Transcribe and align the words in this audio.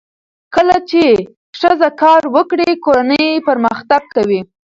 کله 0.55 0.77
چې 0.89 1.03
ښځه 1.59 1.89
کار 2.01 2.23
وکړي، 2.35 2.69
کورنۍ 2.85 3.27
پرمختګ 3.47 4.01
کوي. 4.15 4.41